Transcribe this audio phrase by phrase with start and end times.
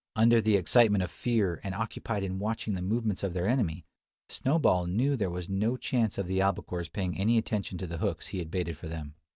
[0.15, 3.85] Under the excitement of fear, and occupied in watching the movements of their enemy,
[4.29, 8.29] Snowball knew there was no chance of the albacores paying any attention to the hooks
[8.29, 9.13] he had baited for them.